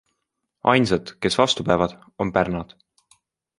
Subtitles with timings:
[0.73, 1.95] Ainsad, kes vastu peavad,
[2.25, 2.77] on pärnad.